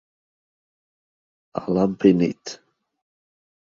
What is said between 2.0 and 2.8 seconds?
in it.